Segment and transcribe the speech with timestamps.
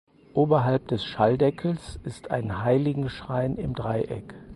[0.33, 4.33] Oberhalb des Schalldeckels ist ein Heiligenschein im Dreieck.